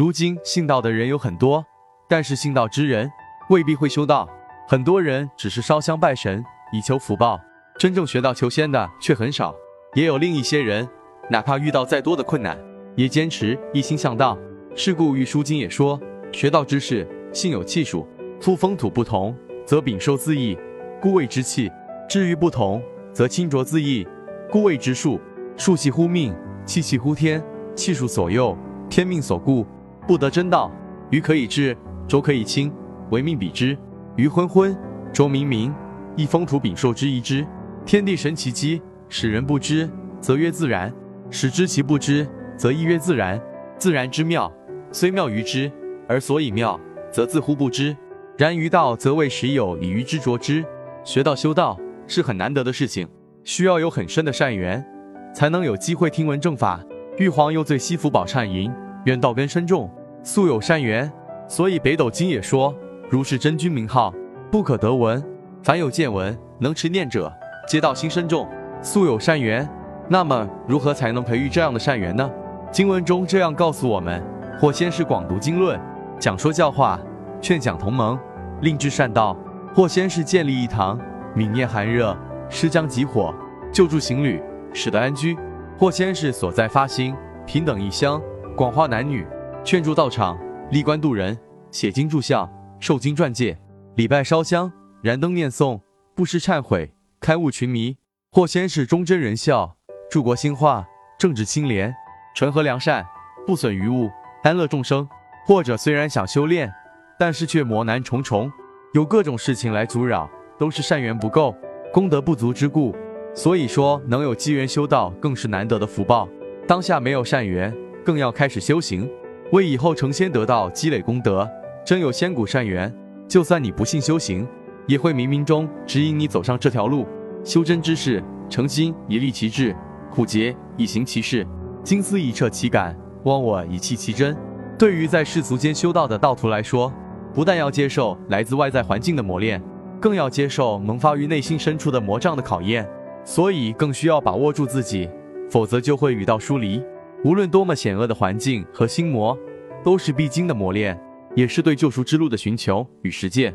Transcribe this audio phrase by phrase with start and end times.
[0.00, 1.62] 如今信道的人有很多，
[2.08, 3.12] 但是信道之人
[3.50, 4.26] 未必会修道。
[4.66, 6.42] 很多人只是烧香拜神
[6.72, 7.38] 以求福报，
[7.78, 9.54] 真正学道求仙的却很少。
[9.92, 10.88] 也有另一些人，
[11.28, 12.56] 哪怕遇到再多的困难，
[12.96, 14.38] 也坚持一心向道。
[14.74, 16.00] 是故《玉书经》也说
[16.32, 18.08] ：“学道之士，性有气数，
[18.40, 19.36] 夫风土不同，
[19.66, 20.56] 则禀受自异，
[20.98, 21.68] 故谓之气；
[22.08, 22.82] 至于不同，
[23.12, 24.08] 则清浊自异，
[24.50, 25.20] 故谓之数。
[25.58, 27.44] 数系乎命，气气乎天，
[27.74, 28.56] 气数所佑，
[28.88, 29.66] 天命所固，
[30.10, 30.68] 不得真道。
[31.10, 31.76] 鱼可以治，
[32.08, 32.72] 浊可以清，
[33.10, 33.78] 唯命比之。
[34.16, 34.76] 鱼昏昏，
[35.12, 35.72] 浊冥冥，
[36.16, 37.46] 亦风土禀受之一之。
[37.86, 39.88] 天地神奇机，使人不知，
[40.20, 40.90] 则曰自然；
[41.30, 43.40] 使知其不知，则亦曰自然。
[43.78, 44.52] 自然之妙。”
[44.90, 45.70] 虽妙于之，
[46.08, 46.80] 而所以妙，
[47.12, 47.96] 则自乎不知。
[48.36, 50.64] 然于道，则为时有以愚之着之。
[51.04, 53.06] 学道修道是很难得的事情，
[53.44, 54.84] 需要有很深的善缘，
[55.32, 56.82] 才能有机会听闻正法。
[57.16, 58.72] 玉皇又最西福宝忏吟，
[59.04, 59.88] 愿道根深重，
[60.22, 61.10] 素有善缘。
[61.48, 62.74] 所以北斗经也说，
[63.08, 64.14] 如是真君名号，
[64.50, 65.22] 不可得闻。
[65.62, 67.32] 凡有见闻，能持念者，
[67.68, 68.48] 皆道心深重，
[68.80, 69.68] 素有善缘。
[70.08, 72.30] 那么，如何才能培育这样的善缘呢？
[72.72, 74.22] 经文中这样告诉我们。
[74.60, 75.80] 或先是广读经论，
[76.18, 77.00] 讲说教化，
[77.40, 78.18] 劝讲同盟，
[78.60, 79.34] 令至善道；
[79.74, 81.00] 或先是建立一堂，
[81.34, 82.14] 泯灭寒热，
[82.50, 83.34] 施将集火，
[83.72, 84.42] 救助行旅，
[84.74, 85.34] 使得安居；
[85.78, 88.20] 或先是所在发心，平等异乡，
[88.54, 89.26] 广化男女，
[89.62, 90.38] 劝助道场，
[90.70, 91.38] 立观度人，
[91.70, 93.56] 写经注像，受经传戒，
[93.94, 94.72] 礼拜烧香，
[95.02, 95.78] 燃灯念诵，
[96.14, 97.96] 布施忏悔，开悟群迷；
[98.32, 99.76] 或先是忠贞仁孝，
[100.10, 100.86] 助国兴化，
[101.18, 101.94] 正直清廉，
[102.34, 103.06] 纯和良善，
[103.46, 104.10] 不损于物。
[104.42, 105.06] 安乐众生，
[105.46, 106.72] 或者虽然想修炼，
[107.18, 108.50] 但是却磨难重重，
[108.94, 111.54] 有各种事情来阻扰，都是善缘不够、
[111.92, 112.96] 功德不足之故。
[113.34, 116.26] 所以说，能有机缘修道，更是难得的福报。
[116.66, 119.08] 当下没有善缘，更要开始修行，
[119.52, 121.48] 为以后成仙得道积累功德。
[121.84, 122.92] 真有仙骨善缘，
[123.26, 124.46] 就算你不信修行，
[124.86, 127.06] 也会冥冥中指引你走上这条路。
[127.42, 129.74] 修真之事，诚心以立其志，
[130.10, 131.46] 苦节以行其事，
[131.82, 132.96] 精思以彻其感。
[133.24, 134.36] 忘我以弃其真。
[134.78, 136.92] 对于在世俗间修道的道徒来说，
[137.34, 139.60] 不但要接受来自外在环境的磨练，
[140.00, 142.88] 更要接受萌发于内心深处的魔障的考验。
[143.24, 145.08] 所以更需要把握住自己，
[145.50, 146.82] 否则就会与道疏离。
[147.22, 149.36] 无论多么险恶的环境和心魔，
[149.84, 150.98] 都是必经的磨练，
[151.36, 153.54] 也是对救赎之路的寻求与实践。